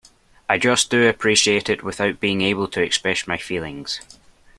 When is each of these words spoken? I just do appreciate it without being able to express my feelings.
I 0.49 0.57
just 0.57 0.89
do 0.89 1.07
appreciate 1.07 1.69
it 1.69 1.83
without 1.83 2.19
being 2.19 2.41
able 2.41 2.67
to 2.69 2.81
express 2.81 3.27
my 3.27 3.37
feelings. 3.37 4.01